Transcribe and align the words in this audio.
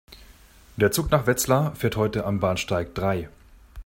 Der 0.77 0.91
Zug 0.91 1.11
nach 1.11 1.27
Wetzlar 1.27 1.75
fährt 1.75 1.95
heute 1.95 2.25
am 2.25 2.39
Bahnsteig 2.39 2.95
drei 2.95 3.29